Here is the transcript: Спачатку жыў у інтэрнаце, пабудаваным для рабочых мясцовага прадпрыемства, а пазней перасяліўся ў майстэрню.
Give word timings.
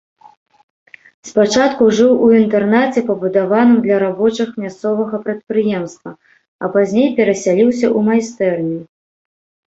Спачатку 1.29 1.83
жыў 1.97 2.13
у 2.27 2.29
інтэрнаце, 2.37 2.99
пабудаваным 3.09 3.75
для 3.85 3.97
рабочых 4.03 4.49
мясцовага 4.63 5.19
прадпрыемства, 5.27 6.11
а 6.15 6.65
пазней 6.77 7.09
перасяліўся 7.19 7.85
ў 7.97 7.99
майстэрню. 8.09 8.79